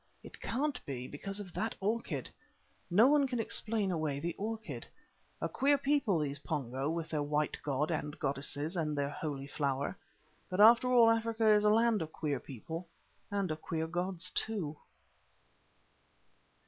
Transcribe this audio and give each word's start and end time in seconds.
It 0.23 0.41
can't 0.41 0.83
be 0.83 1.07
because 1.07 1.39
of 1.39 1.53
that 1.53 1.75
orchid. 1.79 2.27
No 2.89 3.05
one 3.07 3.27
can 3.27 3.39
explain 3.39 3.91
away 3.91 4.19
the 4.19 4.33
orchid. 4.33 4.87
A 5.39 5.47
queer 5.47 5.77
people, 5.77 6.17
these 6.17 6.39
Pongo, 6.39 6.89
with 6.89 7.09
their 7.09 7.21
white 7.21 7.55
god 7.61 7.91
and 7.91 8.17
goddess 8.17 8.55
and 8.75 8.97
their 8.97 9.11
Holy 9.11 9.45
Flower. 9.45 9.95
But 10.49 10.59
after 10.59 10.91
all 10.91 11.11
Africa 11.11 11.47
is 11.51 11.65
a 11.65 11.69
land 11.69 12.01
of 12.01 12.11
queer 12.11 12.39
people, 12.39 12.87
and 13.29 13.51
of 13.51 13.61
queer 13.61 13.85
gods 13.85 14.31
too." 14.31 14.75